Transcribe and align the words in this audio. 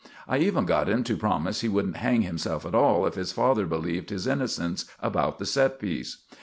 I 0.27 0.39
even 0.39 0.65
got 0.65 0.89
him 0.89 1.03
to 1.03 1.15
promise 1.15 1.61
he 1.61 1.69
wouldn't 1.69 1.97
hang 1.97 2.23
himself 2.23 2.65
at 2.65 2.73
all 2.73 3.05
if 3.05 3.13
his 3.13 3.31
father 3.31 3.67
believed 3.67 4.09
his 4.09 4.25
innocence 4.25 4.85
about 4.99 5.37
the 5.37 5.45
set 5.45 5.77
piece. 5.79 6.23